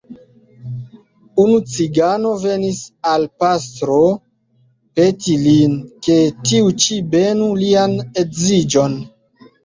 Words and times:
Unu 1.41 1.57
cigano 1.71 2.29
venis 2.45 2.79
al 3.11 3.25
pastro 3.43 3.97
peti 5.01 5.35
lin, 5.43 5.75
ke 6.07 6.15
tiu 6.47 6.71
ĉi 6.87 6.97
benu 7.13 7.51
lian 7.65 7.93
edziĝon. 8.23 8.97